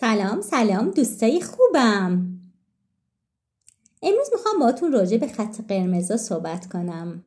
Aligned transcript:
سلام 0.00 0.40
سلام 0.40 0.90
دوستای 0.90 1.40
خوبم. 1.40 2.28
امروز 4.02 4.26
می‌خوام 4.32 4.58
باتون 4.58 4.92
راجع 4.92 5.16
به 5.16 5.28
خط 5.28 5.60
قرمزا 5.68 6.16
صحبت 6.16 6.68
کنم. 6.68 7.24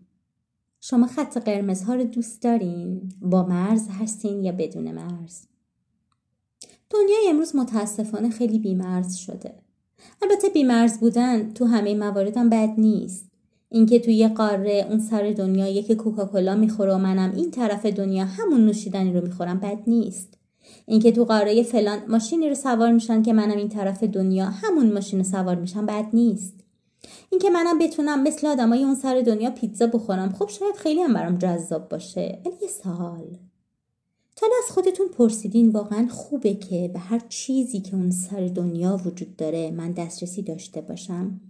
شما 0.82 1.08
خط 1.08 1.38
قرمزها 1.38 1.96
رو 1.96 2.04
دوست 2.04 2.42
دارین؟ 2.42 3.12
با 3.22 3.44
مرز 3.44 3.88
هستین 4.00 4.44
یا 4.44 4.52
بدون 4.52 4.92
مرز؟ 4.92 5.42
دنیای 6.90 7.28
امروز 7.30 7.56
متاسفانه 7.56 8.30
خیلی 8.30 8.60
بیمرز 8.60 9.16
شده. 9.16 9.54
البته 10.22 10.50
بیمرز 10.50 11.00
بودن 11.00 11.54
تو 11.54 11.66
همه 11.66 11.96
مواردم 11.96 12.50
بد 12.50 12.74
نیست. 12.78 13.32
اینکه 13.70 14.00
توی 14.00 14.14
یه 14.14 14.28
قاره 14.28 14.86
اون 14.90 15.00
سر 15.00 15.34
دنیا 15.38 15.68
یکی 15.68 15.96
کوکاکولا 15.96 16.56
می‌خوره 16.56 16.94
و 16.94 16.98
منم 16.98 17.32
این 17.36 17.52
طرف 17.52 17.86
دنیا 17.86 18.26
همون 18.26 18.66
نوشیدنی 18.66 19.14
رو 19.14 19.22
می‌خورم 19.22 19.60
بد 19.60 19.80
نیست. 19.88 20.41
اینکه 20.86 21.12
تو 21.12 21.26
قاره 21.26 21.64
فلان 21.64 22.00
ماشینی 22.08 22.50
رو 22.50 22.56
سوار 22.56 22.92
میشن 22.92 23.24
که 23.24 23.34
منم 23.34 23.58
این 23.58 23.70
طرف 23.70 24.04
دنیا 24.04 24.46
همون 24.46 24.94
ماشین 24.94 25.24
سوار 25.24 25.56
میشم 25.56 25.86
بد 25.86 26.06
نیست. 26.14 26.54
اینکه 27.30 27.50
منم 27.50 27.80
بتونم 27.80 28.24
مثل 28.24 28.48
آدمای 28.48 28.84
اون 28.84 28.96
سر 28.96 29.22
دنیا 29.22 29.50
پیتزا 29.52 29.88
بخورم 29.88 30.34
خب 30.34 30.50
شاید 30.50 30.76
خیلی 30.76 31.02
هم 31.02 31.14
برام 31.14 31.38
جذاب 31.38 31.90
باشه 31.90 32.40
ولی 32.46 32.56
یه 32.62 32.68
سوال. 32.68 33.38
تا 34.36 34.48
از 34.64 34.72
خودتون 34.72 35.08
پرسیدین 35.08 35.70
واقعا 35.70 36.08
خوبه 36.08 36.54
که 36.54 36.90
به 36.94 37.00
هر 37.00 37.22
چیزی 37.30 37.80
که 37.80 37.96
اون 37.96 38.12
سر 38.12 38.48
دنیا 38.56 39.02
وجود 39.06 39.36
داره 39.36 39.72
من 39.72 39.92
دسترسی 39.92 40.42
داشته 40.42 40.82
باشم؟ 40.82 41.42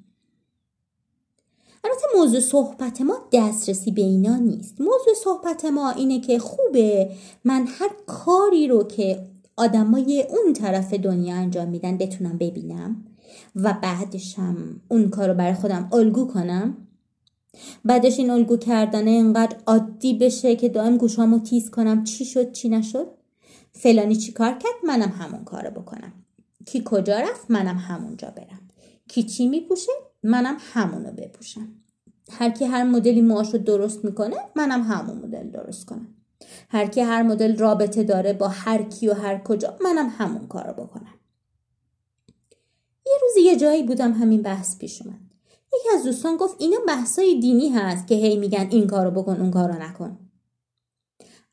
البته 1.83 2.05
موضوع 2.15 2.39
صحبت 2.39 3.01
ما 3.01 3.17
دسترسی 3.31 3.91
به 3.91 4.01
اینا 4.01 4.35
نیست. 4.35 4.81
موضوع 4.81 5.13
صحبت 5.23 5.65
ما 5.65 5.89
اینه 5.91 6.19
که 6.19 6.39
خوبه. 6.39 7.11
من 7.43 7.67
هر 7.67 7.89
کاری 8.07 8.67
رو 8.67 8.83
که 8.83 9.27
آدمای 9.57 10.25
اون 10.29 10.53
طرف 10.53 10.93
دنیا 10.93 11.35
انجام 11.35 11.67
میدن 11.67 11.97
بتونم 11.97 12.37
ببینم 12.37 13.05
و 13.55 13.77
بعدشم 13.81 14.81
اون 14.87 15.09
کار 15.09 15.27
رو 15.27 15.33
برای 15.33 15.53
خودم 15.53 15.89
الگو 15.93 16.27
کنم. 16.27 16.77
بعدش 17.85 18.19
این 18.19 18.29
الگو 18.29 18.57
کردنه 18.57 19.09
اینقدر 19.09 19.57
عادی 19.67 20.13
بشه 20.13 20.55
که 20.55 20.69
دائم 20.69 20.97
گوشامو 20.97 21.39
تیز 21.39 21.69
کنم. 21.69 22.03
چی 22.03 22.25
شد 22.25 22.51
چی 22.51 22.69
نشد؟ 22.69 23.07
فلانی 23.71 24.15
چی 24.15 24.31
کار 24.31 24.51
کرد؟ 24.51 24.73
منم 24.83 25.09
همون 25.09 25.43
کارو 25.43 25.69
بکنم. 25.69 26.13
کی 26.65 26.81
کجا 26.85 27.19
رفت؟ 27.19 27.51
منم 27.51 27.77
همونجا 27.77 28.27
برم. 28.29 28.61
کی 29.07 29.23
چی 29.23 29.47
میپوشه؟ 29.47 29.91
منم 30.23 30.57
همونو 30.59 31.11
بپوشم. 31.11 31.67
هر 32.31 32.49
کی 32.49 32.65
هر 32.65 32.83
مدلی 32.83 33.21
موهاشو 33.21 33.57
درست 33.57 34.05
می‌کنه 34.05 34.35
منم 34.55 34.81
همون 34.81 35.17
مدل 35.17 35.49
درست 35.49 35.85
کنم. 35.85 36.15
هر 36.69 36.87
کی 36.87 37.01
هر 37.01 37.23
مدل 37.23 37.57
رابطه 37.57 38.03
داره 38.03 38.33
با 38.33 38.47
هر 38.47 38.83
کی 38.83 39.07
و 39.07 39.13
هر 39.13 39.37
کجا 39.37 39.77
منم 39.81 40.09
همون 40.17 40.47
کارو 40.47 40.73
بکنم. 40.73 41.13
یه 43.05 43.13
روزی 43.21 43.41
یه 43.41 43.55
جایی 43.55 43.83
بودم 43.83 44.11
همین 44.11 44.41
بحث 44.41 44.77
پیش 44.77 45.01
اومد. 45.01 45.19
یکی 45.73 45.89
از 45.95 46.03
دوستان 46.03 46.37
گفت 46.37 46.55
اینا 46.59 46.77
بحثای 46.87 47.39
دینی 47.39 47.69
هست 47.69 48.07
که 48.07 48.15
هی 48.15 48.37
میگن 48.37 48.67
این 48.71 48.87
کارو 48.87 49.11
بکن 49.11 49.41
اون 49.41 49.51
کارو 49.51 49.73
نکن. 49.73 50.17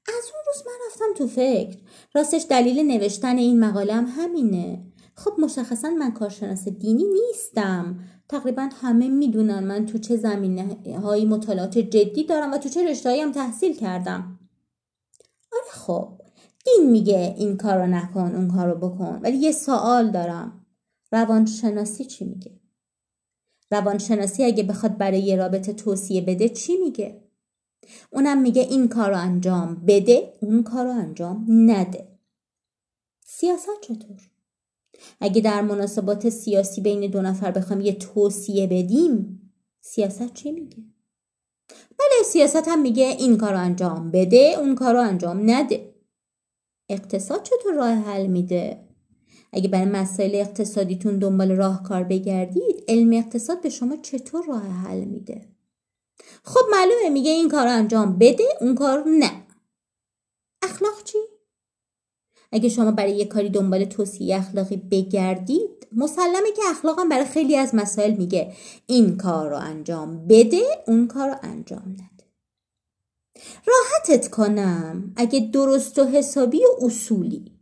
از 0.06 0.24
اون 0.34 0.42
روز 0.46 0.62
من 0.66 0.72
رفتم 0.86 1.14
تو 1.18 1.26
فکر. 1.26 1.78
راستش 2.14 2.46
دلیل 2.50 2.86
نوشتن 2.86 3.36
این 3.36 3.60
مقاله 3.60 3.94
هم 3.94 4.06
همینه. 4.06 4.87
خب 5.18 5.32
مشخصا 5.38 5.90
من 5.90 6.12
کارشناس 6.12 6.68
دینی 6.68 7.04
نیستم. 7.04 7.98
تقریبا 8.28 8.68
همه 8.72 9.08
می‌دونن 9.08 9.64
من 9.64 9.86
تو 9.86 9.98
چه 9.98 10.16
زمینه 10.16 10.98
های 11.02 11.24
مطالعات 11.24 11.78
جدی 11.78 12.24
دارم 12.24 12.52
و 12.52 12.58
تو 12.58 12.68
چه 12.68 12.90
رشته 12.90 13.22
هم 13.22 13.32
تحصیل 13.32 13.76
کردم. 13.76 14.38
آره 15.52 15.70
خب 15.70 16.20
دین 16.64 16.90
میگه 16.90 17.34
این 17.38 17.56
کارو 17.56 17.86
نکن 17.86 18.34
اون 18.34 18.48
کارو 18.48 18.74
بکن 18.74 19.20
ولی 19.22 19.36
یه 19.36 19.52
سوال 19.52 20.10
دارم. 20.10 20.66
روانشناسی 21.12 22.04
چی 22.04 22.24
میگه؟ 22.24 22.60
روانشناسی 23.70 24.44
اگه 24.44 24.62
بخواد 24.62 24.98
برای 24.98 25.20
یه 25.20 25.36
رابطه 25.36 25.72
توصیه 25.72 26.20
بده 26.20 26.48
چی 26.48 26.76
میگه؟ 26.76 27.22
اونم 28.10 28.38
میگه 28.38 28.62
این 28.62 28.88
کارو 28.88 29.16
انجام 29.16 29.84
بده 29.86 30.32
اون 30.40 30.62
کارو 30.62 30.90
انجام 30.90 31.46
نده. 31.48 32.18
سیاست 33.24 33.80
چطور؟ 33.82 34.37
اگه 35.20 35.40
در 35.40 35.62
مناسبات 35.62 36.28
سیاسی 36.28 36.80
بین 36.80 37.10
دو 37.10 37.22
نفر 37.22 37.50
بخوام 37.50 37.80
یه 37.80 37.92
توصیه 37.92 38.66
بدیم 38.66 39.42
سیاست 39.80 40.34
چی 40.34 40.52
میگه؟ 40.52 40.84
بله 41.98 42.22
سیاست 42.24 42.68
هم 42.68 42.82
میگه 42.82 43.04
این 43.04 43.38
کار 43.38 43.52
رو 43.52 43.58
انجام 43.58 44.10
بده 44.10 44.54
اون 44.58 44.74
کار 44.74 44.94
رو 44.94 45.00
انجام 45.00 45.50
نده. 45.50 45.94
اقتصاد 46.88 47.42
چطور 47.42 47.74
راه 47.74 47.94
حل 47.94 48.26
میده؟ 48.26 48.88
اگه 49.52 49.68
برای 49.68 49.84
مسائل 49.84 50.34
اقتصادیتون 50.34 51.18
دنبال 51.18 51.52
راهکار 51.52 52.04
بگردید 52.04 52.84
علم 52.88 53.12
اقتصاد 53.12 53.60
به 53.60 53.68
شما 53.68 53.96
چطور 53.96 54.44
راه 54.46 54.62
حل 54.62 55.04
میده؟ 55.04 55.48
خب 56.44 56.60
معلومه 56.70 57.08
میگه 57.08 57.30
این 57.30 57.48
کار 57.48 57.66
انجام 57.66 58.18
بده 58.18 58.44
اون 58.60 58.74
کار 58.74 59.04
نه 59.06 59.46
اخلاق 60.62 61.04
چی 61.04 61.18
اگه 62.52 62.68
شما 62.68 62.90
برای 62.90 63.16
یه 63.16 63.24
کاری 63.24 63.50
دنبال 63.50 63.84
توصیه 63.84 64.36
اخلاقی 64.36 64.76
بگردید 64.76 65.86
مسلمه 65.92 66.52
که 66.56 66.62
اخلاقم 66.70 67.08
برای 67.08 67.24
خیلی 67.24 67.56
از 67.56 67.74
مسائل 67.74 68.14
میگه. 68.14 68.52
این 68.86 69.16
کار 69.16 69.50
رو 69.50 69.56
انجام 69.56 70.26
بده 70.26 70.62
اون 70.86 71.06
کار 71.06 71.28
رو 71.28 71.36
انجام 71.42 71.82
نده. 71.92 72.24
راحتت 73.66 74.30
کنم. 74.30 75.12
اگه 75.16 75.40
درست 75.40 75.98
و 75.98 76.04
حسابی 76.04 76.58
و 76.58 76.84
اصولی. 76.84 77.52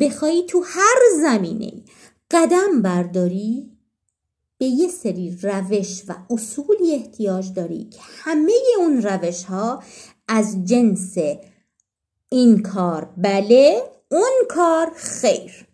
بخوایی 0.00 0.42
تو 0.46 0.62
هر 0.66 0.98
زمینه 1.22 1.72
قدم 2.30 2.82
برداری 2.82 3.70
به 4.58 4.66
یه 4.66 4.88
سری 4.88 5.38
روش 5.42 6.02
و 6.08 6.14
اصولی 6.30 6.94
احتیاج 6.94 7.52
داری 7.52 7.84
که 7.84 7.98
همه 8.02 8.52
اون 8.78 9.02
روش 9.02 9.44
ها 9.44 9.82
از 10.28 10.64
جنس 10.64 11.16
این 12.28 12.62
کار 12.62 13.14
بله 13.16 13.82
اون 14.10 14.32
کار 14.48 14.92
خیر 14.94 15.66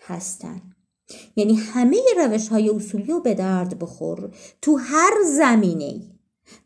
هستن. 0.00 0.62
یعنی 1.36 1.54
همه 1.54 2.02
روش 2.16 2.48
های 2.48 2.70
اصولی 2.70 3.04
رو 3.04 3.20
به 3.20 3.34
درد 3.34 3.78
بخور. 3.78 4.36
تو 4.62 4.76
هر 4.76 5.12
زمینه 5.24 6.00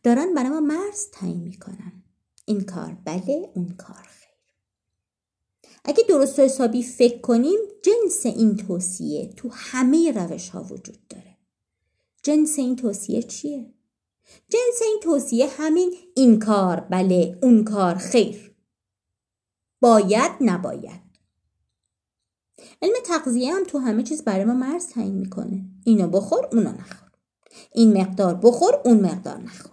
دارن 0.02 0.34
برای 0.34 0.48
ما 0.48 0.60
مرز 0.60 1.10
تعیین 1.12 1.42
می‌کنن. 1.42 2.02
این 2.44 2.60
کار 2.60 2.96
بله 3.04 3.50
اون 3.54 3.74
کار 3.78 4.02
خیر. 4.02 4.36
اگه 5.84 6.04
درست 6.08 6.38
و 6.38 6.42
حسابی 6.42 6.82
فکر 6.82 7.20
کنیم 7.20 7.58
جنس 7.82 8.26
این 8.26 8.56
توصیه 8.56 9.32
تو 9.36 9.48
همه 9.52 10.12
روش 10.12 10.48
ها 10.48 10.62
وجود 10.62 11.08
داره. 11.08 11.36
جنس 12.22 12.58
این 12.58 12.76
توصیه 12.76 13.22
چیه؟ 13.22 13.74
جنس 14.48 14.82
این 14.82 14.98
توصیه 15.02 15.46
همین 15.46 15.94
این 16.14 16.38
کار 16.38 16.80
بله 16.80 17.38
اون 17.42 17.64
کار 17.64 17.94
خیر. 17.94 18.51
باید 19.82 20.32
نباید. 20.40 21.02
علم 22.82 22.94
تغذیه 23.04 23.54
هم 23.54 23.64
تو 23.64 23.78
همه 23.78 24.02
چیز 24.02 24.24
برای 24.24 24.44
ما 24.44 24.54
مرز 24.54 24.86
تعیین 24.86 25.14
می‌کنه. 25.14 25.64
اینو 25.84 26.08
بخور 26.08 26.48
اونو 26.52 26.72
نخور. 26.72 27.10
این 27.74 28.00
مقدار 28.00 28.34
بخور 28.34 28.80
اون 28.84 29.00
مقدار 29.00 29.38
نخور. 29.38 29.72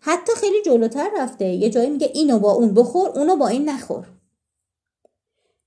حتی 0.00 0.32
خیلی 0.36 0.62
جلوتر 0.62 1.10
رفته. 1.18 1.44
یه 1.44 1.70
جایی 1.70 1.90
میگه 1.90 2.10
اینو 2.14 2.38
با 2.38 2.52
اون 2.52 2.74
بخور 2.74 3.08
اونو 3.08 3.36
با 3.36 3.48
این 3.48 3.68
نخور. 3.68 4.06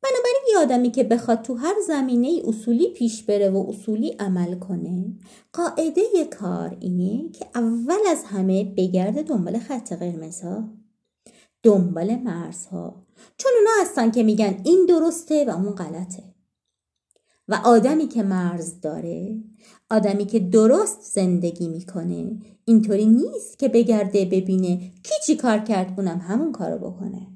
بنابراین 0.03 0.43
یه 0.51 0.59
آدمی 0.59 0.91
که 0.91 1.03
بخواد 1.03 1.41
تو 1.41 1.55
هر 1.55 1.75
زمینه 1.87 2.41
اصولی 2.47 2.93
پیش 2.93 3.23
بره 3.23 3.49
و 3.49 3.65
اصولی 3.69 4.09
عمل 4.19 4.59
کنه 4.59 5.05
قاعده 5.53 6.25
کار 6.39 6.77
اینه 6.79 7.31
که 7.31 7.45
اول 7.55 7.99
از 8.09 8.23
همه 8.23 8.73
بگرده 8.77 9.23
دنبال 9.23 9.59
خط 9.59 9.93
قرمزها. 9.93 10.63
دنبال 11.67 12.15
مرزها. 12.15 13.05
چون 13.37 13.51
اونا 13.57 13.71
هستن 13.81 14.11
که 14.11 14.23
میگن 14.23 14.61
این 14.63 14.85
درسته 14.89 15.45
و 15.45 15.49
اون 15.49 15.71
غلطه. 15.71 16.23
و 17.47 17.61
آدمی 17.65 18.07
که 18.07 18.23
مرز 18.23 18.81
داره 18.81 19.43
آدمی 19.89 20.25
که 20.25 20.39
درست 20.39 21.01
زندگی 21.01 21.67
می‌کنه 21.67 22.39
اینطوری 22.65 23.05
نیست 23.05 23.59
که 23.59 23.67
بگرده 23.67 24.25
ببینه 24.25 24.77
کی 24.77 25.13
چی 25.25 25.35
کار 25.35 25.59
کرد 25.59 25.93
اونم 25.97 26.17
همون 26.17 26.51
کارو 26.51 26.91
بکنه. 26.91 27.27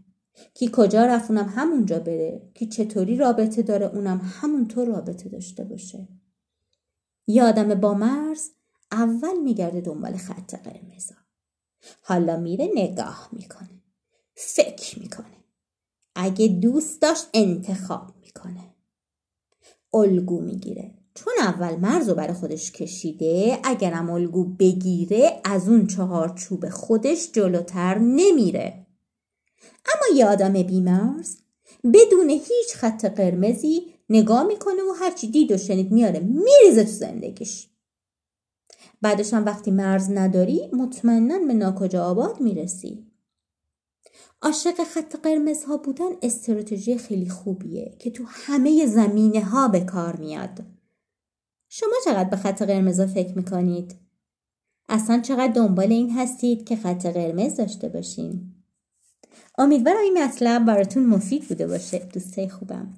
کی 0.54 0.70
کجا 0.74 1.06
رفت 1.06 1.32
اونم 1.32 1.54
همونجا 1.56 2.00
بره. 2.00 2.50
کی 2.54 2.68
چطوری 2.68 3.18
رابطه 3.18 3.62
داره 3.62 3.86
اونم 3.86 4.22
همونطور 4.24 4.88
رابطه 4.88 5.30
داشته 5.30 5.64
باشه. 5.64 6.08
یه 7.28 7.44
آدم 7.44 7.74
با 7.76 7.94
مرز 7.94 8.50
اول 8.92 9.40
میگرده 9.44 9.82
دنبال 9.82 10.18
خط 10.18 10.56
قرمزا. 10.56 11.16
حالا 12.02 12.38
میره 12.38 12.70
نگاه 12.76 13.30
می‌کنه. 13.32 13.71
فکر 14.44 15.00
می‌کنه. 15.00 15.26
اگه 16.16 16.48
دوست 16.48 17.02
داشت 17.02 17.28
انتخاب 17.34 18.14
می‌کنه. 18.22 18.76
الگو 19.94 20.42
می‌گیره. 20.42 20.92
چون 21.14 21.34
اول 21.40 21.76
مرز 21.76 22.10
رو 22.10 22.16
برای 22.16 22.34
خودش 22.34 22.72
کشیده 22.72 23.60
اگرم 23.64 24.10
الگو 24.10 24.44
بگیره 24.44 25.42
از 25.44 25.70
اون 25.70 25.88
چهار 25.88 26.30
چوب 26.30 26.70
خودش 26.70 27.32
جلوتر 27.32 27.98
نمیره. 27.98 28.88
اما 29.86 30.18
یه 30.18 30.26
آدم 30.26 30.54
بیمرز 30.54 31.38
بدون 31.94 32.30
هیچ 32.30 32.76
خط 32.76 33.06
قرمزی 33.06 33.94
نگاه 34.10 34.44
می‌کنه 34.44 34.82
و 34.84 34.94
هرچی 35.00 35.28
دید 35.28 35.52
و 35.52 35.58
شنید 35.58 35.92
میاره 35.92 36.20
میریزه 36.20 36.84
تو 36.84 36.92
زندگیش. 36.92 37.68
بعدش 39.02 39.34
هم 39.34 39.46
وقتی 39.46 39.72
مرز 39.72 40.12
نداری 40.12 40.70
مطمئنا 40.74 41.40
به 41.48 41.54
ناکجا 41.54 42.06
آباد 42.06 42.42
می‌رسی. 42.42 43.11
عاشق 44.42 44.84
خط 44.84 45.16
قرمز 45.16 45.64
ها 45.64 45.78
بودن 45.78 46.10
استراتژی 46.22 46.98
خیلی 46.98 47.30
خوبیه 47.30 47.96
که 48.00 48.12
تو 48.12 48.24
همه 48.28 48.86
زمینه 48.86 49.44
ها 49.44 49.68
به 49.68 49.80
کار 49.80 50.16
میاد 50.16 50.60
شما 51.70 51.94
چقدر 52.06 52.30
به 52.30 52.36
خط 52.36 52.62
قرمز 52.62 53.02
فکر 53.02 53.38
می‌کنید؟ 53.38 53.96
اصلا 54.90 55.20
چقدر 55.20 55.54
دنبال 55.54 55.92
این 55.92 56.10
هستید 56.10 56.68
که 56.68 56.76
خط 56.76 57.06
قرمز 57.06 57.56
داشته 57.56 57.90
باشین؟ 57.90 58.52
امیدوارم 59.58 60.02
این 60.02 60.24
مطلب 60.24 60.66
براتون 60.66 61.06
مفید 61.06 61.48
بوده 61.48 61.68
باشه 61.68 62.00
دوستای 62.00 62.50
خوبم 62.50 62.90